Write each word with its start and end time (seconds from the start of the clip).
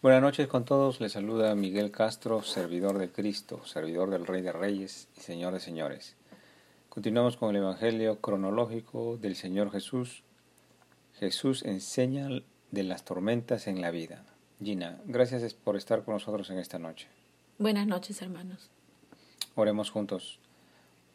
Buenas 0.00 0.22
noches 0.22 0.46
con 0.46 0.64
todos, 0.64 1.00
les 1.00 1.10
saluda 1.10 1.56
Miguel 1.56 1.90
Castro, 1.90 2.44
servidor 2.44 2.98
de 2.98 3.10
Cristo, 3.10 3.66
servidor 3.66 4.10
del 4.10 4.28
Rey 4.28 4.42
de 4.42 4.52
Reyes 4.52 5.08
y 5.16 5.22
Señor 5.22 5.52
de 5.52 5.58
Señores. 5.58 6.14
Continuamos 6.88 7.36
con 7.36 7.50
el 7.50 7.62
Evangelio 7.62 8.20
cronológico 8.20 9.16
del 9.16 9.34
Señor 9.34 9.72
Jesús. 9.72 10.22
Jesús 11.14 11.64
enseña 11.64 12.28
de 12.70 12.82
las 12.84 13.04
tormentas 13.04 13.66
en 13.66 13.80
la 13.80 13.90
vida. 13.90 14.24
Gina, 14.62 15.00
gracias 15.04 15.52
por 15.54 15.76
estar 15.76 16.04
con 16.04 16.14
nosotros 16.14 16.48
en 16.50 16.60
esta 16.60 16.78
noche. 16.78 17.08
Buenas 17.58 17.88
noches, 17.88 18.22
hermanos. 18.22 18.70
Oremos 19.56 19.90
juntos. 19.90 20.38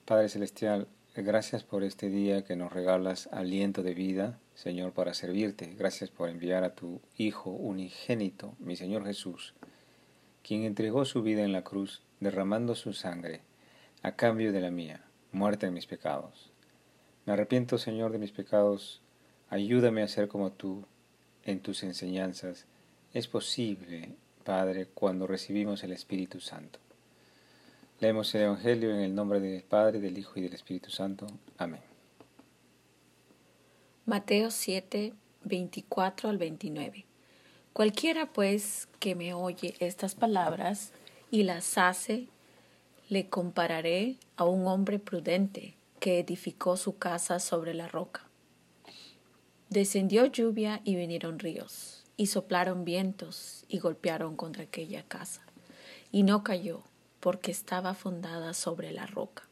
Padre 0.03 0.27
Celestial, 0.27 0.89
Gracias 1.15 1.63
por 1.63 1.83
este 1.83 2.09
día 2.09 2.43
que 2.43 2.55
nos 2.55 2.73
regalas 2.73 3.29
aliento 3.31 3.83
de 3.83 3.93
vida, 3.93 4.39
Señor, 4.55 4.93
para 4.93 5.13
servirte. 5.13 5.75
Gracias 5.77 6.09
por 6.09 6.27
enviar 6.27 6.63
a 6.63 6.73
tu 6.73 7.01
Hijo 7.17 7.51
unigénito, 7.51 8.55
mi 8.57 8.75
Señor 8.75 9.05
Jesús, 9.05 9.53
quien 10.41 10.63
entregó 10.63 11.05
su 11.05 11.21
vida 11.21 11.43
en 11.43 11.51
la 11.51 11.63
cruz, 11.63 12.01
derramando 12.19 12.73
su 12.73 12.93
sangre, 12.93 13.41
a 14.01 14.15
cambio 14.15 14.51
de 14.51 14.59
la 14.59 14.71
mía, 14.71 15.05
muerta 15.31 15.67
en 15.67 15.75
mis 15.75 15.85
pecados. 15.85 16.51
Me 17.27 17.33
arrepiento, 17.33 17.77
Señor, 17.77 18.11
de 18.11 18.17
mis 18.17 18.31
pecados. 18.31 18.99
Ayúdame 19.49 20.01
a 20.01 20.07
ser 20.07 20.27
como 20.27 20.51
tú 20.51 20.83
en 21.43 21.59
tus 21.59 21.83
enseñanzas. 21.83 22.65
Es 23.13 23.27
posible, 23.27 24.15
Padre, 24.43 24.87
cuando 24.91 25.27
recibimos 25.27 25.83
el 25.83 25.91
Espíritu 25.91 26.39
Santo. 26.39 26.79
Leemos 28.03 28.35
el 28.35 28.41
Evangelio 28.41 28.93
en 28.93 28.99
el 28.99 29.15
nombre 29.15 29.39
del 29.39 29.63
Padre, 29.63 30.01
del 30.01 30.17
Hijo 30.17 30.33
y 30.35 30.41
del 30.41 30.53
Espíritu 30.53 30.89
Santo. 30.89 31.25
Amén. 31.57 31.79
Mateo 34.05 34.51
7, 34.51 35.13
24 35.45 36.29
al 36.29 36.37
29. 36.37 37.05
Cualquiera 37.71 38.25
pues 38.33 38.89
que 38.99 39.15
me 39.15 39.33
oye 39.33 39.75
estas 39.79 40.15
palabras 40.15 40.91
y 41.31 41.43
las 41.43 41.77
hace, 41.77 42.27
le 43.07 43.29
compararé 43.29 44.17
a 44.35 44.43
un 44.43 44.67
hombre 44.67 44.99
prudente 44.99 45.77
que 46.01 46.19
edificó 46.19 46.75
su 46.75 46.97
casa 46.97 47.39
sobre 47.39 47.73
la 47.73 47.87
roca. 47.87 48.27
Descendió 49.69 50.25
lluvia 50.25 50.81
y 50.83 50.97
vinieron 50.97 51.39
ríos, 51.39 52.03
y 52.17 52.25
soplaron 52.25 52.83
vientos 52.83 53.63
y 53.69 53.79
golpearon 53.79 54.35
contra 54.35 54.63
aquella 54.63 55.03
casa, 55.03 55.41
y 56.11 56.23
no 56.23 56.43
cayó 56.43 56.83
porque 57.23 57.51
estaba 57.51 57.93
fundada 57.93 58.53
sobre 58.53 58.91
la 58.91 59.05
roca. 59.05 59.47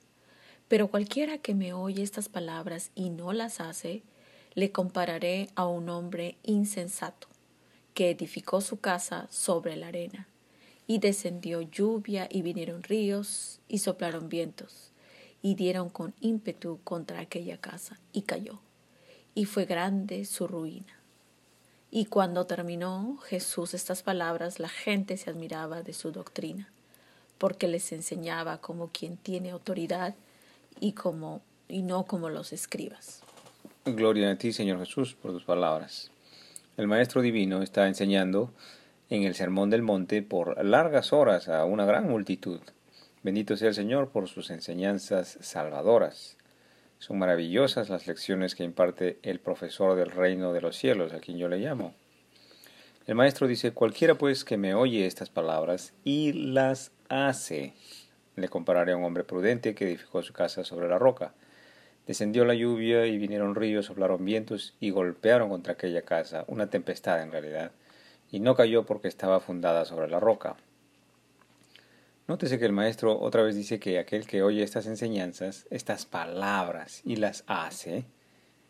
Pero 0.68 0.90
cualquiera 0.90 1.38
que 1.38 1.56
me 1.56 1.72
oye 1.72 2.04
estas 2.04 2.28
palabras 2.28 2.92
y 2.96 3.12
no 3.12 3.32
las 3.32 3.62
hace, 3.62 4.04
le 4.56 4.74
compararé 4.74 5.48
a 5.56 5.68
un 5.68 5.88
hombre 5.88 6.38
insensato, 6.44 7.30
que 7.94 8.10
edificó 8.10 8.60
su 8.60 8.82
casa 8.82 9.30
sobre 9.32 9.78
la 9.78 9.88
arena. 9.88 10.28
Y 10.86 11.00
descendió 11.00 11.62
lluvia 11.62 12.28
y 12.30 12.42
vinieron 12.42 12.84
ríos 12.84 13.62
y 13.70 13.78
soplaron 13.78 14.28
vientos, 14.28 14.92
y 15.42 15.56
dieron 15.56 15.90
con 15.90 16.14
ímpetu 16.20 16.82
contra 16.84 17.22
aquella 17.22 17.58
casa, 17.58 18.02
y 18.12 18.24
cayó. 18.24 18.60
Y 19.34 19.46
fue 19.46 19.64
grande 19.64 20.26
su 20.26 20.46
ruina. 20.46 21.00
Y 21.90 22.08
cuando 22.08 22.46
terminó 22.46 23.16
Jesús 23.20 23.74
estas 23.74 24.04
palabras, 24.04 24.60
la 24.60 24.68
gente 24.68 25.16
se 25.16 25.30
admiraba 25.30 25.84
de 25.84 25.94
su 25.94 26.12
doctrina 26.12 26.70
porque 27.42 27.67
les 27.67 27.92
enseñaba 27.92 28.59
como 28.59 28.89
quien 28.89 29.17
tiene 29.17 29.50
autoridad 29.50 30.14
y, 30.80 30.92
como, 30.92 31.42
y 31.67 31.81
no 31.81 32.06
como 32.06 32.30
los 32.30 32.53
escribas. 32.53 33.23
Gloria 33.84 34.30
a 34.30 34.38
ti, 34.38 34.53
Señor 34.53 34.78
Jesús, 34.78 35.16
por 35.16 35.31
tus 35.31 35.44
palabras. 35.44 36.12
El 36.78 36.86
Maestro 36.86 37.23
Divino 37.23 37.64
está 37.64 37.88
enseñando 37.88 38.53
en 39.09 39.23
el 39.23 39.34
Sermón 39.34 39.72
del 39.72 39.81
Monte 39.81 40.22
por 40.22 40.64
largas 40.64 41.14
horas 41.14 41.50
a 41.50 41.66
una 41.66 41.84
gran 41.84 42.08
multitud. 42.08 42.59
Bendito 43.23 43.58
sea 43.58 43.69
el 43.69 43.73
Señor 43.73 44.09
por 44.09 44.28
sus 44.28 44.52
enseñanzas 44.52 45.39
salvadoras. 45.42 46.38
Son 47.00 47.18
maravillosas 47.18 47.90
las 47.90 48.06
lecciones 48.06 48.53
que 48.53 48.63
imparte 48.63 49.18
el 49.24 49.40
profesor 49.40 49.96
del 49.96 50.12
reino 50.12 50.53
de 50.53 50.62
los 50.62 50.75
cielos, 50.75 51.12
a 51.12 51.19
quien 51.19 51.40
yo 51.40 51.50
le 51.50 51.57
llamo. 51.57 51.96
El 53.12 53.16
maestro 53.16 53.46
dice, 53.46 53.74
cualquiera 53.74 54.16
pues 54.16 54.46
que 54.46 54.56
me 54.56 54.74
oye 54.74 55.06
estas 55.06 55.30
palabras 55.30 55.92
y 56.06 56.32
las 56.32 56.94
hace. 57.10 57.74
Le 58.38 58.48
compararé 58.48 58.94
a 58.94 58.96
un 58.96 59.04
hombre 59.04 59.26
prudente 59.26 59.76
que 59.76 59.84
edificó 59.84 60.24
su 60.24 60.32
casa 60.32 60.64
sobre 60.64 60.88
la 60.88 60.98
roca. 60.98 61.34
Descendió 62.08 62.46
la 62.46 62.54
lluvia 62.54 63.08
y 63.08 63.18
vinieron 63.18 63.56
ríos, 63.56 63.88
soplaron 63.88 64.24
vientos 64.24 64.78
y 64.80 64.92
golpearon 64.92 65.50
contra 65.50 65.74
aquella 65.74 66.04
casa, 66.04 66.46
una 66.48 66.70
tempestad 66.70 67.22
en 67.22 67.34
realidad, 67.34 67.74
y 68.32 68.40
no 68.40 68.56
cayó 68.56 68.86
porque 68.86 69.10
estaba 69.10 69.42
fundada 69.42 69.84
sobre 69.84 70.08
la 70.08 70.22
roca. 70.22 70.56
Nótese 72.30 72.60
que 72.60 72.66
el 72.66 72.72
maestro 72.72 73.20
otra 73.20 73.44
vez 73.44 73.58
dice 73.58 73.78
que 73.78 74.00
aquel 74.00 74.26
que 74.26 74.42
oye 74.42 74.64
estas 74.64 74.86
enseñanzas, 74.86 75.68
estas 75.70 76.06
palabras 76.06 77.02
y 77.04 77.18
las 77.18 77.44
hace, 77.48 78.06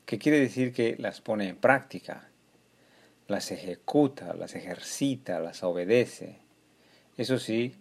que 0.08 0.18
quiere 0.18 0.40
decir 0.40 0.74
que 0.74 0.96
las 0.98 1.22
pone 1.22 1.48
en 1.48 1.58
práctica, 1.58 2.31
las 3.32 3.52
ejecuta, 3.52 4.36
las 4.36 4.54
ejercita, 4.56 5.40
las 5.40 5.64
obedece. 5.64 6.40
Eso 7.18 7.40
sí, 7.40 7.76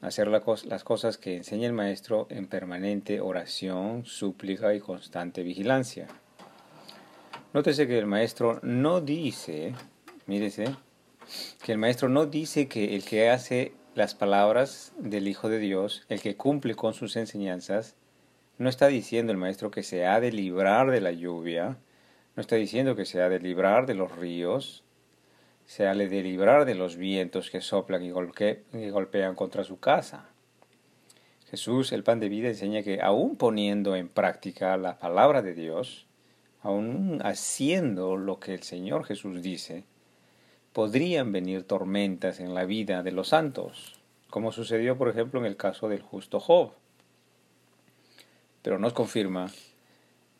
hacer 0.00 0.28
las 0.28 0.84
cosas 0.84 1.18
que 1.18 1.36
enseña 1.36 1.66
el 1.66 1.72
Maestro 1.72 2.26
en 2.30 2.46
permanente 2.46 3.20
oración, 3.20 4.04
súplica 4.04 4.74
y 4.74 4.80
constante 4.80 5.42
vigilancia. 5.42 6.06
Nótese 7.52 7.88
que 7.88 7.98
el 7.98 8.06
Maestro 8.06 8.60
no 8.62 9.00
dice, 9.00 9.74
mírese, 10.26 10.66
que 11.64 11.72
el 11.72 11.78
Maestro 11.78 12.08
no 12.08 12.26
dice 12.26 12.68
que 12.68 12.94
el 12.94 13.04
que 13.04 13.30
hace 13.30 13.72
las 13.94 14.14
palabras 14.14 14.92
del 14.98 15.28
Hijo 15.28 15.48
de 15.48 15.58
Dios, 15.58 16.04
el 16.08 16.20
que 16.20 16.36
cumple 16.36 16.74
con 16.74 16.94
sus 16.94 17.16
enseñanzas, 17.16 17.96
no 18.58 18.68
está 18.68 18.88
diciendo 18.88 19.32
el 19.32 19.38
Maestro 19.38 19.70
que 19.70 19.82
se 19.82 20.06
ha 20.06 20.20
de 20.20 20.30
librar 20.30 20.90
de 20.90 21.00
la 21.00 21.12
lluvia, 21.12 21.78
no 22.38 22.42
está 22.42 22.54
diciendo 22.54 22.94
que 22.94 23.04
se 23.04 23.20
ha 23.20 23.28
de 23.28 23.40
librar 23.40 23.84
de 23.84 23.96
los 23.96 24.14
ríos, 24.14 24.84
se 25.66 25.88
ha 25.88 25.94
de 25.96 26.22
librar 26.22 26.66
de 26.66 26.76
los 26.76 26.96
vientos 26.96 27.50
que 27.50 27.60
soplan 27.60 28.04
y, 28.04 28.12
golpean 28.12 29.34
contra 29.34 29.64
su 29.64 29.80
casa. 29.80 30.28
Jesús, 31.50 31.90
el 31.90 32.04
pan 32.04 32.20
de 32.20 32.28
vida, 32.28 32.46
enseña 32.46 32.84
que 32.84 33.02
aún 33.02 33.34
poniendo 33.34 33.96
en 33.96 34.08
práctica 34.08 34.76
la 34.76 35.00
palabra 35.00 35.42
de 35.42 35.52
Dios, 35.52 36.06
aún 36.62 37.20
haciendo 37.24 38.16
lo 38.16 38.38
que 38.38 38.54
el 38.54 38.62
Señor 38.62 39.04
Jesús 39.04 39.42
dice, 39.42 39.82
podrían 40.72 41.32
venir 41.32 41.64
tormentas 41.64 42.38
en 42.38 42.54
la 42.54 42.66
vida 42.66 43.02
de 43.02 43.10
los 43.10 43.30
santos, 43.30 44.00
como 44.30 44.52
sucedió, 44.52 44.96
por 44.96 45.08
ejemplo, 45.08 45.40
en 45.40 45.46
el 45.46 45.56
caso 45.56 45.88
del 45.88 46.02
justo 46.02 46.38
Job. 46.38 46.74
Pero 48.62 48.78
nos 48.78 48.92
confirma 48.92 49.50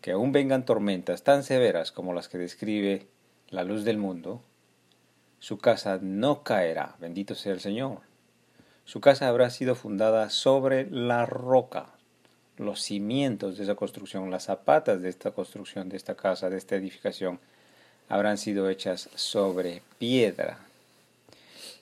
que 0.01 0.13
aún 0.13 0.33
vengan 0.33 0.65
tormentas 0.65 1.23
tan 1.23 1.43
severas 1.43 1.93
como 1.93 2.13
las 2.13 2.29
que 2.29 2.39
describe 2.39 3.07
la 3.49 3.65
luz 3.65 3.85
del 3.85 3.99
mundo, 3.99 4.43
su 5.41 5.59
casa 5.59 5.99
no 6.03 6.43
caerá, 6.43 6.97
bendito 6.99 7.35
sea 7.35 7.53
el 7.53 7.61
Señor. 7.61 8.01
Su 8.85 9.01
casa 9.01 9.29
habrá 9.29 9.51
sido 9.51 9.75
fundada 9.75 10.31
sobre 10.31 10.91
la 10.91 11.27
roca. 11.27 11.91
Los 12.57 12.81
cimientos 12.81 13.57
de 13.57 13.65
esa 13.65 13.75
construcción, 13.75 14.31
las 14.31 14.45
zapatas 14.45 15.03
de 15.03 15.09
esta 15.09 15.31
construcción, 15.31 15.89
de 15.89 15.97
esta 15.97 16.17
casa, 16.17 16.51
de 16.51 16.57
esta 16.57 16.75
edificación, 16.77 17.39
habrán 18.09 18.39
sido 18.39 18.69
hechas 18.69 19.11
sobre 19.15 19.83
piedra. 19.99 20.59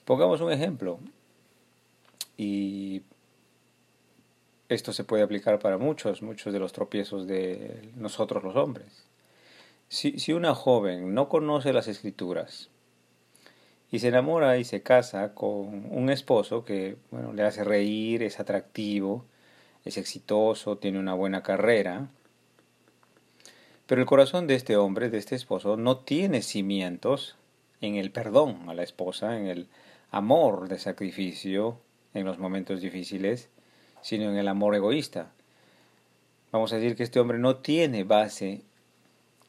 Pongamos 0.05 0.41
un 0.41 0.51
ejemplo. 0.51 0.99
Y 2.37 3.01
esto 4.69 4.93
se 4.93 5.03
puede 5.03 5.23
aplicar 5.23 5.59
para 5.59 5.77
muchos, 5.77 6.21
muchos 6.21 6.53
de 6.53 6.59
los 6.59 6.73
tropiezos 6.73 7.27
de 7.27 7.89
nosotros 7.95 8.43
los 8.43 8.55
hombres. 8.55 9.05
Si, 9.89 10.33
una 10.33 10.53
joven 10.53 11.13
no 11.13 11.29
conoce 11.29 11.71
las 11.71 11.87
escrituras, 11.87 12.69
y 13.89 13.99
se 13.99 14.09
enamora 14.09 14.57
y 14.57 14.65
se 14.65 14.83
casa 14.83 15.33
con 15.33 15.87
un 15.89 16.09
esposo 16.09 16.65
que 16.65 16.97
bueno, 17.09 17.31
le 17.31 17.43
hace 17.43 17.63
reír, 17.63 18.21
es 18.21 18.41
atractivo, 18.41 19.23
es 19.85 19.97
exitoso, 19.97 20.77
tiene 20.77 20.99
una 20.99 21.13
buena 21.13 21.41
carrera. 21.41 22.09
Pero 23.85 24.01
el 24.01 24.07
corazón 24.07 24.45
de 24.45 24.55
este 24.55 24.75
hombre, 24.75 25.09
de 25.09 25.17
este 25.17 25.35
esposo, 25.35 25.77
no 25.77 25.99
tiene 25.99 26.41
cimientos 26.41 27.37
en 27.79 27.95
el 27.95 28.11
perdón 28.11 28.69
a 28.69 28.73
la 28.73 28.83
esposa, 28.83 29.37
en 29.37 29.47
el 29.47 29.67
amor 30.11 30.67
de 30.67 30.79
sacrificio 30.79 31.79
en 32.13 32.25
los 32.25 32.39
momentos 32.39 32.81
difíciles, 32.81 33.49
sino 34.01 34.29
en 34.29 34.37
el 34.37 34.47
amor 34.47 34.75
egoísta. 34.75 35.31
Vamos 36.51 36.71
a 36.73 36.77
decir 36.77 36.95
que 36.95 37.03
este 37.03 37.19
hombre 37.19 37.39
no 37.39 37.57
tiene 37.57 38.03
base 38.03 38.61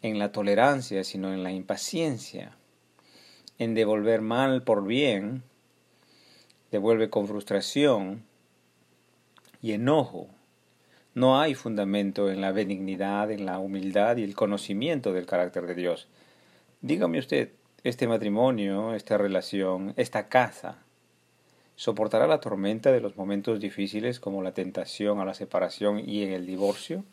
en 0.03 0.19
la 0.19 0.33
tolerancia, 0.33 1.05
sino 1.05 1.33
en 1.33 1.43
la 1.43 1.53
impaciencia 1.53 2.59
en 3.59 3.75
devolver 3.75 4.21
mal 4.21 4.63
por 4.63 4.87
bien, 4.87 5.43
devuelve 6.71 7.11
con 7.11 7.27
frustración 7.27 8.25
y 9.61 9.73
enojo. 9.73 10.29
No 11.15 11.41
hay 11.41 11.55
fundamento 11.55 12.31
en 12.31 12.41
la 12.41 12.53
benignidad, 12.53 13.31
en 13.33 13.45
la 13.45 13.59
humildad 13.59 14.17
y 14.19 14.23
el 14.23 14.37
conocimiento 14.37 15.13
del 15.13 15.27
carácter 15.27 15.67
de 15.67 15.75
Dios. 15.75 16.09
Dígame 16.81 17.19
usted, 17.19 17.51
este 17.83 18.07
matrimonio, 18.07 18.95
esta 18.95 19.19
relación, 19.19 19.93
esta 19.97 20.29
casa, 20.29 20.79
soportará 21.79 22.27
la 22.27 22.41
tormenta 22.41 22.91
de 22.91 23.01
los 23.01 23.17
momentos 23.17 23.61
difíciles 23.61 24.19
como 24.19 24.43
la 24.43 24.53
tentación 24.53 25.21
a 25.21 25.25
la 25.25 25.33
separación 25.33 26.03
y 26.05 26.25
en 26.25 26.33
el 26.33 26.45
divorcio? 26.45 27.05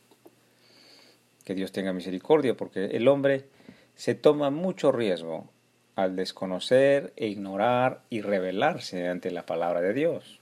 Que 1.44 1.54
Dios 1.54 1.72
tenga 1.72 1.94
misericordia, 1.94 2.58
porque 2.58 2.86
el 2.86 3.08
hombre 3.08 3.46
se 3.94 4.16
toma 4.16 4.50
mucho 4.50 4.92
riesgo 4.92 5.48
al 5.96 6.16
desconocer 6.16 7.14
e 7.16 7.28
ignorar 7.28 8.02
y 8.10 8.22
rebelarse 8.22 9.08
ante 9.08 9.30
la 9.30 9.46
palabra 9.46 9.82
de 9.82 9.94
Dios. 9.94 10.40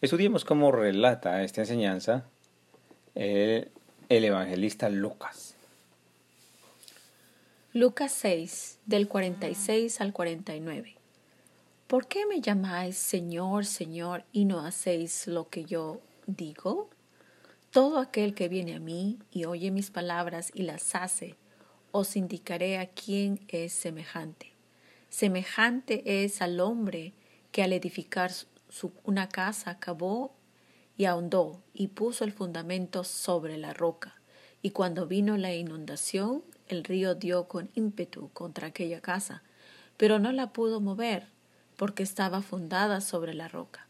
Estudiemos 0.00 0.44
cómo 0.44 0.70
relata 0.70 1.42
esta 1.42 1.62
enseñanza 1.62 2.26
el, 3.16 3.72
el 4.08 4.24
evangelista 4.24 4.88
Lucas. 4.88 5.56
Lucas 7.72 8.12
6, 8.12 8.78
del 8.86 9.08
46 9.08 10.00
al 10.00 10.12
49. 10.12 11.01
¿Por 11.92 12.06
qué 12.06 12.24
me 12.24 12.40
llamáis 12.40 12.96
Señor, 12.96 13.66
Señor, 13.66 14.24
y 14.32 14.46
no 14.46 14.60
hacéis 14.60 15.26
lo 15.26 15.50
que 15.50 15.66
yo 15.66 16.00
digo? 16.26 16.88
Todo 17.70 17.98
aquel 17.98 18.32
que 18.32 18.48
viene 18.48 18.76
a 18.76 18.80
mí 18.80 19.18
y 19.30 19.44
oye 19.44 19.70
mis 19.70 19.90
palabras 19.90 20.50
y 20.54 20.62
las 20.62 20.94
hace, 20.94 21.36
os 21.90 22.16
indicaré 22.16 22.78
a 22.78 22.86
quién 22.86 23.44
es 23.48 23.74
semejante. 23.74 24.54
Semejante 25.10 26.24
es 26.24 26.40
al 26.40 26.60
hombre 26.60 27.12
que 27.50 27.62
al 27.62 27.74
edificar 27.74 28.32
una 29.04 29.28
casa 29.28 29.78
cavó 29.78 30.34
y 30.96 31.04
ahondó 31.04 31.62
y 31.74 31.88
puso 31.88 32.24
el 32.24 32.32
fundamento 32.32 33.04
sobre 33.04 33.58
la 33.58 33.74
roca. 33.74 34.14
Y 34.62 34.70
cuando 34.70 35.06
vino 35.06 35.36
la 35.36 35.52
inundación, 35.52 36.42
el 36.68 36.84
río 36.84 37.14
dio 37.14 37.48
con 37.48 37.68
ímpetu 37.74 38.30
contra 38.32 38.68
aquella 38.68 39.02
casa, 39.02 39.42
pero 39.98 40.18
no 40.18 40.32
la 40.32 40.54
pudo 40.54 40.80
mover 40.80 41.31
porque 41.82 42.04
estaba 42.04 42.42
fundada 42.42 43.00
sobre 43.00 43.34
la 43.34 43.48
roca. 43.48 43.88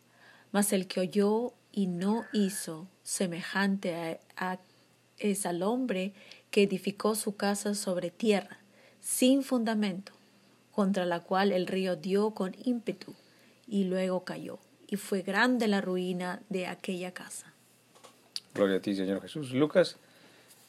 Mas 0.50 0.72
el 0.72 0.86
que 0.86 1.00
oyó 1.00 1.52
y 1.72 1.88
no 1.88 2.24
hizo, 2.32 2.88
semejante 3.02 4.18
a, 4.34 4.58
es 5.18 5.44
al 5.44 5.62
hombre 5.62 6.14
que 6.50 6.62
edificó 6.62 7.14
su 7.14 7.36
casa 7.36 7.74
sobre 7.74 8.10
tierra, 8.10 8.60
sin 9.02 9.42
fundamento, 9.42 10.12
contra 10.70 11.04
la 11.04 11.20
cual 11.20 11.52
el 11.52 11.66
río 11.66 11.94
dio 11.94 12.30
con 12.30 12.56
ímpetu 12.64 13.14
y 13.68 13.84
luego 13.84 14.24
cayó, 14.24 14.58
y 14.88 14.96
fue 14.96 15.20
grande 15.20 15.68
la 15.68 15.82
ruina 15.82 16.40
de 16.48 16.68
aquella 16.68 17.12
casa. 17.12 17.52
Gloria 18.54 18.78
a 18.78 18.80
ti, 18.80 18.94
Señor 18.94 19.20
Jesús. 19.20 19.52
Lucas 19.52 19.98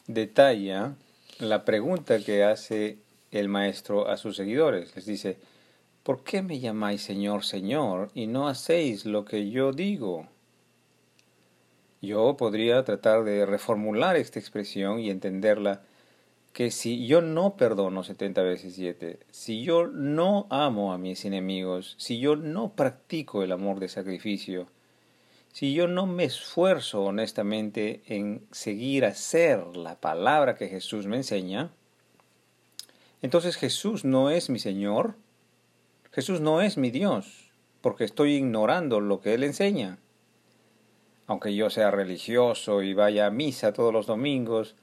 detalla 0.08 0.94
la 1.40 1.64
pregunta 1.64 2.20
que 2.20 2.44
hace 2.44 2.98
el 3.32 3.48
maestro 3.48 4.10
a 4.10 4.18
sus 4.18 4.36
seguidores. 4.36 4.94
Les 4.98 5.06
dice, 5.06 5.38
¿Por 6.04 6.26
qué 6.26 6.42
me 6.42 6.60
llamáis 6.60 7.02
Señor, 7.02 7.46
Señor, 7.46 8.12
y 8.14 8.28
no 8.28 8.50
hacéis 8.50 9.06
lo 9.06 9.24
que 9.24 9.50
yo 9.50 9.72
digo? 9.72 10.28
Yo 12.02 12.36
podría 12.36 12.84
tratar 12.84 13.24
de 13.24 13.46
reformular 13.46 14.18
esta 14.18 14.38
expresión 14.38 15.00
y 15.00 15.10
entenderla 15.10 15.82
que 16.52 16.72
si 16.72 17.08
yo 17.08 17.22
no 17.22 17.56
perdono 17.56 18.04
setenta 18.04 18.42
veces 18.42 18.76
siete, 18.76 19.20
si 19.32 19.64
yo 19.64 19.88
no 19.88 20.46
amo 20.50 20.92
a 20.92 20.98
mis 20.98 21.24
enemigos, 21.24 21.96
si 21.98 22.20
yo 22.20 22.36
no 22.36 22.74
practico 22.74 23.42
el 23.42 23.54
amor 23.54 23.80
de 23.80 23.88
sacrificio, 23.88 24.68
si 25.54 25.74
yo 25.74 25.88
no 25.88 26.06
me 26.06 26.26
esfuerzo 26.26 27.06
honestamente 27.06 28.02
en 28.08 28.46
seguir 28.52 29.06
a 29.06 29.10
hacer 29.10 29.78
la 29.78 29.96
palabra 30.02 30.56
que 30.56 30.68
Jesús 30.68 31.08
me 31.08 31.16
enseña, 31.16 31.72
entonces 33.22 33.56
Jesús 33.56 34.04
no 34.04 34.30
es 34.30 34.50
mi 34.50 34.60
Señor, 34.60 35.16
Jesús 36.14 36.42
no 36.42 36.62
es 36.62 36.78
mi 36.78 36.92
Dios, 36.92 37.50
porque 37.82 38.04
estoy 38.04 38.36
ignorando 38.36 39.00
lo 39.00 39.20
que 39.20 39.34
Él 39.34 39.44
enseña. 39.44 39.98
Aunque 41.26 41.56
yo 41.56 41.72
sea 41.72 41.90
religioso 41.90 42.84
y 42.84 42.94
vaya 42.94 43.26
a 43.26 43.32
misa 43.32 43.74
todos 43.74 43.92
los 43.92 44.06
domingos, 44.06 44.76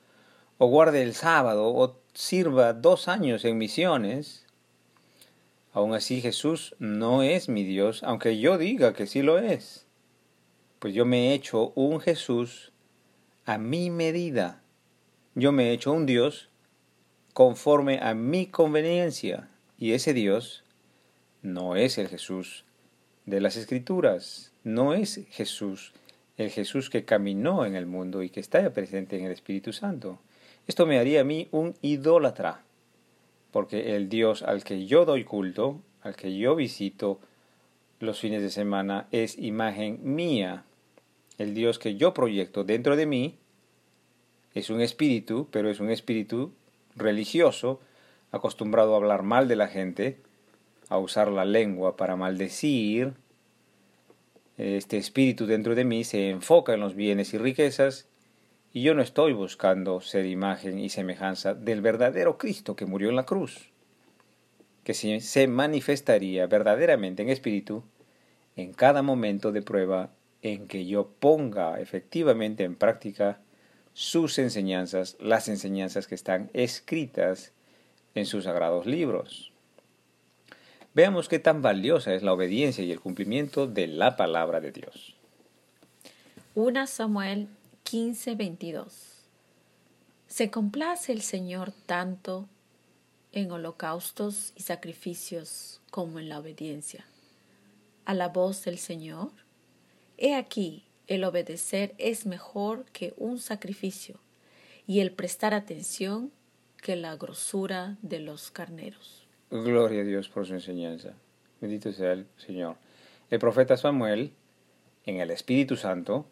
o 0.59 0.67
guarde 0.67 1.05
el 1.05 1.15
sábado, 1.15 1.73
o 1.73 2.00
sirva 2.15 2.73
dos 2.73 3.06
años 3.06 3.44
en 3.44 3.59
misiones, 3.59 4.44
aún 5.73 5.94
así 5.94 6.21
Jesús 6.21 6.75
no 6.81 7.23
es 7.23 7.49
mi 7.49 7.62
Dios, 7.62 8.03
aunque 8.03 8.41
yo 8.41 8.59
diga 8.59 8.93
que 8.93 9.06
sí 9.06 9.23
lo 9.23 9.38
es. 9.38 9.87
Pues 10.81 10.94
yo 10.94 11.06
me 11.06 11.29
he 11.29 11.35
hecho 11.35 11.73
un 11.77 12.00
Jesús 12.00 12.73
a 13.44 13.56
mi 13.56 13.88
medida. 13.91 14.62
Yo 15.37 15.53
me 15.53 15.69
he 15.69 15.73
hecho 15.75 15.93
un 15.93 16.06
Dios 16.06 16.49
conforme 17.35 18.00
a 18.03 18.15
mi 18.15 18.47
conveniencia. 18.47 19.49
Y 19.79 19.93
ese 19.93 20.12
Dios 20.12 20.65
no 21.42 21.76
es 21.76 21.98
el 21.98 22.08
Jesús 22.08 22.64
de 23.26 23.40
las 23.40 23.56
Escrituras, 23.56 24.52
no 24.64 24.94
es 24.94 25.20
Jesús, 25.31 25.92
el 26.37 26.50
Jesús 26.50 26.90
que 26.90 27.04
caminó 27.04 27.64
en 27.64 27.75
el 27.75 27.87
mundo 27.87 28.22
y 28.22 28.31
que 28.31 28.40
está 28.40 28.69
presente 28.70 29.19
en 29.19 29.25
el 29.25 29.32
Espíritu 29.32 29.72
Santo. 29.72 30.19
Esto 30.66 30.87
me 30.87 30.98
haría 30.98 31.22
a 31.22 31.25
mí 31.25 31.48
un 31.50 31.75
idólatra, 31.82 32.62
porque 33.50 33.96
el 33.96 34.08
Dios 34.08 34.42
al 34.42 34.64
que 34.64 34.87
yo 34.87 35.04
doy 35.04 35.25
culto, 35.25 35.81
al 36.02 36.16
que 36.16 36.37
yo 36.37 36.54
visito 36.54 37.20
los 37.98 38.20
fines 38.20 38.43
de 38.43 38.50
semana, 38.50 39.06
es 39.10 39.38
imagen 39.38 39.98
mía. 40.02 40.64
El 41.38 41.54
Dios 41.54 41.78
que 41.78 41.96
yo 41.96 42.14
proyecto 42.14 42.64
dentro 42.64 42.96
de 42.96 43.06
mí 43.06 43.38
es 44.54 44.70
un 44.70 44.81
espíritu, 44.81 45.48
pero 45.50 45.70
es 45.70 45.81
un 45.81 45.90
espíritu 45.90 46.52
religioso, 46.96 47.81
acostumbrado 48.32 48.94
a 48.94 48.96
hablar 48.96 49.22
mal 49.22 49.48
de 49.48 49.56
la 49.56 49.69
gente, 49.69 50.19
a 50.90 50.98
usar 50.98 51.31
la 51.31 51.46
lengua 51.46 51.96
para 51.96 52.16
maldecir, 52.16 53.14
este 54.58 54.98
espíritu 54.98 55.46
dentro 55.46 55.75
de 55.75 55.87
mí 55.87 56.04
se 56.04 56.28
enfoca 56.28 56.75
en 56.75 56.81
los 56.81 56.94
bienes 56.94 57.32
y 57.32 57.38
riquezas 57.38 58.08
y 58.72 58.82
yo 58.82 58.94
no 58.94 59.00
estoy 59.00 59.32
buscando 59.32 60.02
ser 60.02 60.26
imagen 60.26 60.78
y 60.78 60.90
semejanza 60.90 61.54
del 61.54 61.81
verdadero 61.81 62.37
Cristo 62.37 62.76
que 62.76 62.84
murió 62.84 63.08
en 63.08 63.16
la 63.16 63.25
cruz, 63.25 63.70
que 64.84 64.92
se 64.92 65.48
manifestaría 65.48 66.46
verdaderamente 66.46 67.22
en 67.22 67.31
espíritu 67.31 67.84
en 68.56 68.75
cada 68.75 69.02
momento 69.02 69.52
de 69.52 69.62
prueba 69.62 70.10
en 70.43 70.66
que 70.66 70.86
yo 70.86 71.08
ponga 71.20 71.81
efectivamente 71.81 72.64
en 72.64 72.75
práctica 72.75 73.40
sus 73.93 74.38
enseñanzas, 74.38 75.16
las 75.20 75.48
enseñanzas 75.48 76.06
que 76.06 76.14
están 76.14 76.50
escritas 76.52 77.52
en 78.14 78.26
sus 78.26 78.44
sagrados 78.44 78.86
libros. 78.86 79.50
Veamos 80.92 81.28
qué 81.28 81.38
tan 81.38 81.62
valiosa 81.62 82.14
es 82.14 82.25
la 82.25 82.32
obediencia 82.32 82.82
y 82.82 82.91
el 82.91 82.98
cumplimiento 82.98 83.69
de 83.69 83.86
la 83.86 84.17
palabra 84.17 84.60
de 84.60 84.72
Dios. 84.72 85.15
1 86.56 86.86
Samuel 86.88 87.46
15:22 87.84 88.91
Se 90.26 90.50
complace 90.50 91.12
el 91.12 91.22
Señor 91.22 91.72
tanto 91.86 92.48
en 93.31 93.53
holocaustos 93.53 94.53
y 94.56 94.62
sacrificios 94.62 95.81
como 95.93 96.19
en 96.19 96.29
la 96.29 96.41
obediencia. 96.41 97.06
A 98.05 98.15
la 98.15 98.26
voz 98.26 98.65
del 98.65 98.79
Señor, 98.79 99.31
he 100.19 100.34
aquí, 100.34 100.82
el 101.06 101.22
obedecer 101.22 101.94
es 101.98 102.26
mejor 102.26 102.84
que 102.86 103.15
un 103.17 103.38
sacrificio 103.38 104.19
y 104.88 104.98
el 104.98 105.12
prestar 105.12 105.55
atención 105.55 106.32
que 106.82 106.96
la 106.96 107.15
grosura 107.15 107.96
de 108.03 108.19
los 108.19 108.50
carneros. 108.50 109.30
Gloria 109.50 110.02
a 110.02 110.04
Dios 110.04 110.28
por 110.28 110.46
su 110.46 110.54
enseñanza. 110.54 111.14
Bendito 111.60 111.90
sea 111.92 112.12
el 112.12 112.26
Señor. 112.36 112.76
El 113.30 113.40
profeta 113.40 113.76
Samuel, 113.76 114.32
en 115.06 115.16
el 115.16 115.32
Espíritu 115.32 115.74
Santo, 115.74 116.24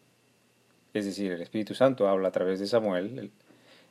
es 0.95 1.05
decir, 1.05 1.33
el 1.33 1.43
Espíritu 1.43 1.75
Santo 1.75 2.09
habla 2.09 2.29
a 2.29 2.33
través 2.33 2.61
de 2.61 2.69
Samuel, 2.69 3.33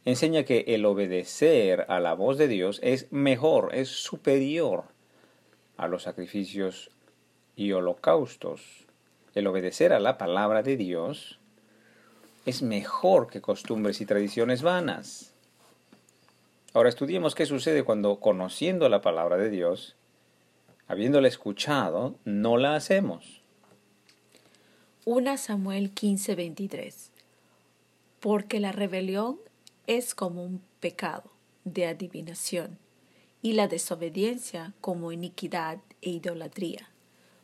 enseña 0.05 0.43
que 0.43 0.63
el 0.67 0.86
obedecer 0.86 1.86
a 1.89 2.00
la 2.00 2.13
voz 2.13 2.38
de 2.38 2.48
Dios 2.48 2.79
es 2.81 3.12
mejor, 3.12 3.75
es 3.75 3.89
superior 3.89 4.86
a 5.75 5.89
los 5.89 6.03
sacrificios 6.03 6.89
y 7.57 7.74
holocaustos. 7.74 8.86
El 9.36 9.48
obedecer 9.48 9.91
a 9.91 10.00
la 10.00 10.17
palabra 10.17 10.63
de 10.63 10.77
Dios 10.77 11.38
es 12.46 12.62
mejor 12.62 13.27
que 13.27 13.41
costumbres 13.41 14.00
y 14.00 14.05
tradiciones 14.05 14.62
vanas. 14.62 15.34
Ahora 16.74 16.90
estudiemos 16.90 17.34
qué 17.34 17.46
sucede 17.46 17.84
cuando 17.84 18.20
conociendo 18.20 18.90
la 18.90 19.02
palabra 19.02 19.38
de 19.38 19.50
Dios, 19.50 19.96
habiéndola 20.88 21.28
escuchado, 21.28 22.16
no 22.26 22.58
la 22.58 22.76
hacemos. 22.76 23.42
1 25.06 25.38
Samuel 25.38 25.94
15:23 25.94 27.12
Porque 28.20 28.60
la 28.60 28.72
rebelión 28.72 29.38
es 29.88 30.14
como 30.14 30.44
un 30.44 30.62
pecado 30.80 31.32
de 31.64 31.86
adivinación 31.86 32.78
y 33.42 33.54
la 33.54 33.68
desobediencia 33.68 34.74
como 34.82 35.12
iniquidad 35.12 35.80
e 36.02 36.10
idolatría. 36.10 36.90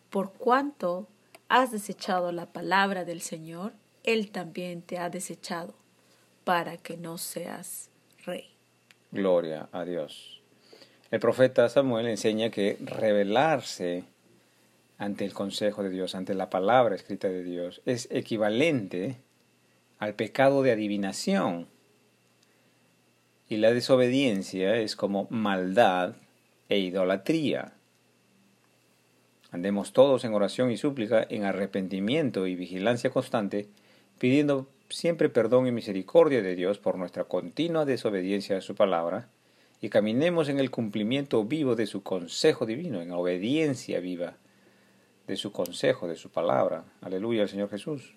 Por 0.09 0.33
cuanto 0.33 1.07
has 1.47 1.71
desechado 1.71 2.31
la 2.31 2.51
palabra 2.51 3.05
del 3.05 3.21
Señor, 3.21 3.73
Él 4.03 4.31
también 4.31 4.81
te 4.81 4.97
ha 4.97 5.09
desechado 5.09 5.73
para 6.43 6.77
que 6.77 6.97
no 6.97 7.17
seas 7.17 7.89
rey. 8.25 8.52
Gloria 9.13 9.69
a 9.71 9.85
Dios. 9.85 10.41
El 11.11 11.19
profeta 11.19 11.69
Samuel 11.69 12.07
enseña 12.07 12.49
que 12.49 12.79
rebelarse 12.81 14.05
ante 14.97 15.23
el 15.23 15.33
consejo 15.33 15.83
de 15.83 15.91
Dios, 15.91 16.15
ante 16.15 16.33
la 16.33 16.49
palabra 16.49 16.95
escrita 16.95 17.27
de 17.27 17.43
Dios, 17.43 17.83
es 17.85 18.07
equivalente 18.09 19.17
al 19.99 20.15
pecado 20.15 20.63
de 20.63 20.71
adivinación. 20.71 21.67
Y 23.47 23.57
la 23.57 23.71
desobediencia 23.71 24.77
es 24.77 24.95
como 24.95 25.27
maldad 25.29 26.15
e 26.67 26.79
idolatría. 26.79 27.73
Andemos 29.51 29.93
todos 29.93 30.25
en 30.25 30.33
oración 30.33 30.71
y 30.71 30.77
súplica, 30.77 31.23
en 31.29 31.43
arrepentimiento 31.43 32.47
y 32.47 32.55
vigilancia 32.55 33.11
constante, 33.11 33.67
pidiendo 34.17 34.67
siempre 34.93 35.29
perdón 35.29 35.67
y 35.67 35.71
misericordia 35.71 36.41
de 36.41 36.55
Dios 36.55 36.77
por 36.77 36.97
nuestra 36.97 37.23
continua 37.23 37.85
desobediencia 37.85 38.57
a 38.57 38.61
su 38.61 38.75
palabra, 38.75 39.29
y 39.81 39.89
caminemos 39.89 40.47
en 40.47 40.59
el 40.59 40.71
cumplimiento 40.71 41.43
vivo 41.43 41.75
de 41.75 41.87
su 41.87 42.03
consejo 42.03 42.65
divino, 42.65 43.01
en 43.01 43.11
obediencia 43.11 43.99
viva 43.99 44.37
de 45.27 45.35
su 45.35 45.51
consejo, 45.51 46.07
de 46.07 46.15
su 46.15 46.29
palabra. 46.29 46.85
Aleluya 47.01 47.41
al 47.41 47.49
Señor 47.49 47.69
Jesús. 47.69 48.15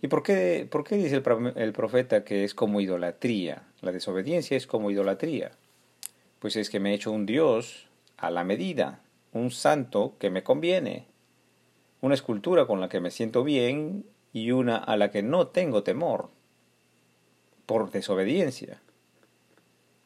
¿Y 0.00 0.08
por 0.08 0.24
qué, 0.24 0.66
por 0.68 0.82
qué 0.82 0.96
dice 0.96 1.22
el 1.56 1.72
profeta 1.72 2.24
que 2.24 2.42
es 2.42 2.54
como 2.54 2.80
idolatría? 2.80 3.62
La 3.80 3.92
desobediencia 3.92 4.56
es 4.56 4.66
como 4.66 4.90
idolatría. 4.90 5.52
Pues 6.40 6.56
es 6.56 6.70
que 6.70 6.80
me 6.80 6.90
he 6.90 6.94
hecho 6.94 7.12
un 7.12 7.26
Dios 7.26 7.86
a 8.16 8.30
la 8.30 8.42
medida, 8.42 9.00
un 9.32 9.52
santo 9.52 10.14
que 10.18 10.30
me 10.30 10.42
conviene, 10.42 11.06
una 12.00 12.14
escultura 12.14 12.66
con 12.66 12.80
la 12.80 12.88
que 12.88 13.00
me 13.00 13.12
siento 13.12 13.44
bien 13.44 14.04
y 14.32 14.50
una 14.50 14.76
a 14.76 14.96
la 14.96 15.10
que 15.10 15.22
no 15.22 15.48
tengo 15.48 15.82
temor, 15.82 16.30
por 17.66 17.90
desobediencia. 17.90 18.80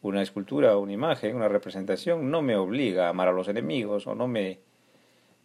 Una 0.02 0.22
escultura, 0.22 0.76
una 0.76 0.92
imagen, 0.92 1.36
una 1.36 1.48
representación 1.48 2.30
no 2.30 2.42
me 2.42 2.56
obliga 2.56 3.06
a 3.06 3.10
amar 3.10 3.28
a 3.28 3.32
los 3.32 3.48
enemigos 3.48 4.06
o 4.06 4.14
no 4.14 4.28
me 4.28 4.60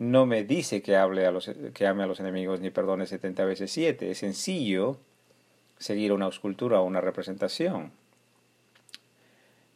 no 0.01 0.25
me 0.25 0.43
dice 0.43 0.81
que, 0.81 0.95
hable 0.95 1.27
a 1.27 1.31
los, 1.31 1.51
que 1.75 1.85
ame 1.85 2.01
a 2.01 2.07
los 2.07 2.19
enemigos 2.19 2.59
ni 2.59 2.71
perdone 2.71 3.05
70 3.05 3.45
veces 3.45 3.71
7. 3.71 4.09
Es 4.09 4.17
sencillo 4.17 4.97
seguir 5.77 6.11
una 6.11 6.27
escultura 6.27 6.81
o 6.81 6.85
una 6.85 7.01
representación. 7.01 7.91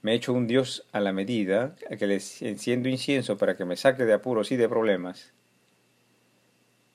Me 0.01 0.13
he 0.13 0.15
hecho 0.15 0.33
un 0.33 0.47
Dios 0.47 0.87
a 0.91 0.99
la 0.99 1.13
medida, 1.13 1.75
que 1.99 2.07
le 2.07 2.15
enciendo 2.15 2.89
incienso 2.89 3.37
para 3.37 3.55
que 3.55 3.65
me 3.65 3.75
saque 3.75 4.05
de 4.05 4.13
apuros 4.13 4.51
y 4.51 4.55
de 4.55 4.67
problemas, 4.67 5.31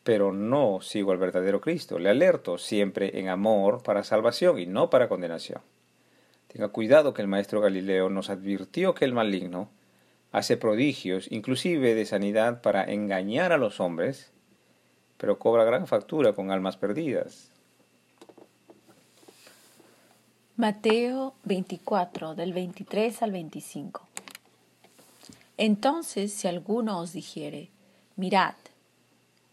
pero 0.02 0.32
no 0.32 0.80
sigo 0.80 1.12
al 1.12 1.18
verdadero 1.18 1.60
Cristo. 1.60 1.98
Le 1.98 2.10
alerto 2.10 2.58
siempre 2.58 3.18
en 3.18 3.28
amor 3.28 3.82
para 3.82 4.04
salvación 4.04 4.58
y 4.58 4.66
no 4.66 4.90
para 4.90 5.08
condenación. 5.08 5.60
Tenga 6.48 6.68
cuidado 6.68 7.14
que 7.14 7.22
el 7.22 7.28
maestro 7.28 7.60
Galileo 7.60 8.08
nos 8.08 8.30
advirtió 8.30 8.94
que 8.94 9.04
el 9.04 9.12
maligno 9.12 9.68
hace 10.32 10.56
prodigios, 10.56 11.30
inclusive 11.30 11.94
de 11.94 12.06
sanidad, 12.06 12.62
para 12.62 12.84
engañar 12.84 13.52
a 13.52 13.58
los 13.58 13.80
hombres, 13.80 14.32
pero 15.16 15.38
cobra 15.38 15.64
gran 15.64 15.86
factura 15.86 16.32
con 16.32 16.50
almas 16.50 16.76
perdidas. 16.76 17.50
Mateo 20.56 21.34
24, 21.44 22.34
del 22.34 22.52
23 22.52 23.22
al 23.22 23.32
25. 23.32 24.06
Entonces, 25.56 26.32
si 26.32 26.48
alguno 26.48 27.00
os 27.00 27.12
dijere, 27.12 27.70
mirad, 28.16 28.54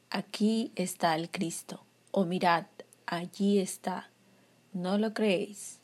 aquí 0.09 0.71
está 0.75 1.15
el 1.15 1.29
Cristo, 1.29 1.83
o 2.11 2.25
mirad, 2.25 2.65
allí 3.05 3.59
está, 3.59 4.09
no 4.73 4.97
lo 4.97 5.13
creéis 5.13 5.79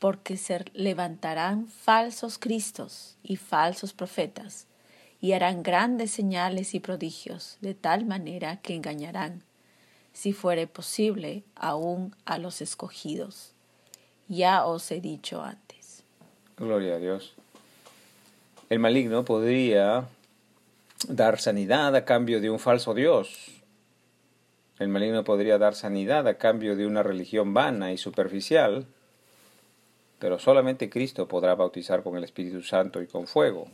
porque 0.00 0.38
se 0.38 0.64
levantarán 0.72 1.68
falsos 1.68 2.38
cristos 2.38 3.16
y 3.22 3.36
falsos 3.36 3.92
profetas, 3.92 4.66
y 5.20 5.32
harán 5.32 5.62
grandes 5.62 6.10
señales 6.10 6.74
y 6.74 6.80
prodigios, 6.80 7.58
de 7.60 7.74
tal 7.74 8.06
manera 8.06 8.56
que 8.62 8.74
engañarán, 8.74 9.44
si 10.14 10.32
fuere 10.32 10.66
posible, 10.66 11.44
aún 11.54 12.16
a 12.24 12.38
los 12.38 12.62
escogidos. 12.62 13.52
Ya 14.26 14.64
os 14.64 14.90
he 14.90 15.02
dicho 15.02 15.42
antes. 15.42 16.02
Gloria 16.56 16.94
a 16.94 16.98
Dios. 16.98 17.34
El 18.70 18.78
maligno 18.78 19.24
podría 19.24 20.08
dar 21.08 21.38
sanidad 21.38 21.94
a 21.94 22.06
cambio 22.06 22.40
de 22.40 22.48
un 22.48 22.58
falso 22.58 22.94
Dios. 22.94 23.59
El 24.80 24.88
maligno 24.88 25.22
podría 25.22 25.58
dar 25.58 25.76
sanidad 25.76 26.26
a 26.26 26.38
cambio 26.38 26.74
de 26.74 26.86
una 26.86 27.04
religión 27.04 27.54
vana 27.54 27.92
y 27.92 27.98
superficial 27.98 28.86
pero 30.20 30.38
solamente 30.38 30.90
Cristo 30.90 31.26
podrá 31.26 31.54
bautizar 31.54 32.02
con 32.04 32.16
el 32.16 32.24
Espíritu 32.24 32.62
Santo 32.62 33.00
y 33.00 33.06
con 33.06 33.26
fuego. 33.26 33.66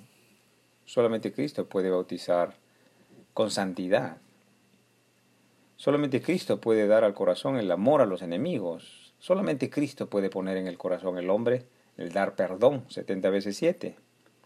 Solamente 0.86 1.32
Cristo 1.32 1.66
puede 1.66 1.90
bautizar 1.90 2.54
con 3.34 3.50
santidad. 3.50 4.18
Solamente 5.76 6.22
Cristo 6.22 6.60
puede 6.60 6.86
dar 6.86 7.02
al 7.02 7.14
corazón 7.14 7.56
el 7.56 7.70
amor 7.70 8.00
a 8.00 8.06
los 8.06 8.22
enemigos. 8.22 9.12
Solamente 9.18 9.68
Cristo 9.68 10.08
puede 10.08 10.30
poner 10.30 10.56
en 10.56 10.68
el 10.68 10.78
corazón 10.78 11.18
el 11.18 11.30
hombre 11.30 11.64
el 11.96 12.12
dar 12.12 12.36
perdón 12.36 12.84
70 12.88 13.28
veces 13.30 13.56
7 13.56 13.96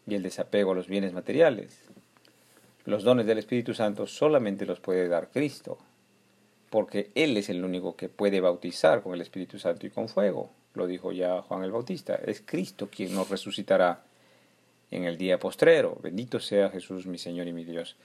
y 0.07 0.15
el 0.15 0.23
desapego 0.23 0.73
a 0.73 0.75
los 0.75 0.89
bienes 0.89 1.13
materiales. 1.13 1.83
Los 2.87 3.05
dones 3.05 3.27
del 3.27 3.39
Espíritu 3.39 3.75
Santo 3.75 4.07
solamente 4.07 4.65
los 4.65 4.81
puede 4.81 5.07
dar 5.07 5.29
Cristo, 5.31 5.77
porque 6.71 7.11
Él 7.15 7.37
es 7.37 7.51
el 7.51 7.65
único 7.65 7.97
que 7.97 8.09
puede 8.09 8.41
bautizar 8.41 9.03
con 9.03 9.15
el 9.15 9.21
Espíritu 9.21 9.59
Santo 9.59 9.87
y 9.87 9.91
con 9.91 10.09
fuego 10.09 10.51
lo 10.75 10.87
dijo 10.87 11.13
ya 11.13 11.43
Juan 11.43 11.65
el 11.65 11.73
Bautista, 11.73 12.15
es 12.15 12.43
Cristo 12.45 12.89
quien 12.91 13.15
nos 13.15 13.29
resucitará 13.29 14.03
en 14.91 15.05
el 15.05 15.17
día 15.17 15.39
postrero. 15.39 15.99
Bendito 16.03 16.41
sea 16.41 16.71
Jesús, 16.71 17.07
mi 17.07 17.19
Señor 17.19 17.49
y 17.49 17.53
mi 17.53 17.65
Dios. 17.65 17.97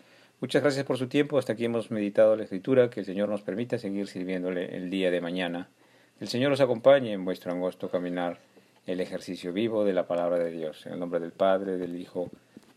Muchas 0.41 0.61
gracias 0.61 0.85
por 0.85 0.97
su 0.97 1.07
tiempo. 1.07 1.37
Hasta 1.37 1.53
aquí 1.53 1.65
hemos 1.65 1.91
meditado 1.91 2.35
la 2.35 2.43
Escritura. 2.43 2.89
Que 2.89 2.99
el 2.99 3.05
Señor 3.05 3.29
nos 3.29 3.41
permita 3.41 3.77
seguir 3.77 4.07
sirviéndole 4.07 4.75
el 4.75 4.89
día 4.89 5.09
de 5.09 5.21
mañana. 5.21 5.69
El 6.19 6.27
Señor 6.27 6.51
os 6.51 6.61
acompañe 6.61 7.13
en 7.13 7.25
vuestro 7.25 7.51
angosto 7.51 7.89
caminar, 7.89 8.39
el 8.85 9.01
ejercicio 9.01 9.51
vivo 9.51 9.83
de 9.83 9.93
la 9.93 10.07
palabra 10.07 10.37
de 10.37 10.51
Dios. 10.51 10.85
En 10.85 10.93
el 10.93 10.99
nombre 10.99 11.19
del 11.19 11.31
Padre, 11.31 11.77
del 11.77 11.99
Hijo, 11.99 12.29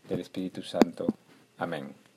del 0.07 0.21
Espíritu 0.21 0.61
Santo. 0.63 1.07
Amén. 1.57 2.08